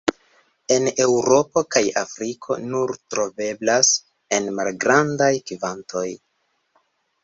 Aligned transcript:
En 0.75 0.87
Eŭropo 1.05 1.63
kaj 1.75 1.83
Afriko 2.03 2.59
nur 2.71 2.95
troveblas 3.13 3.95
en 4.41 4.53
malgrandaj 4.61 5.33
kvantoj. 5.55 6.09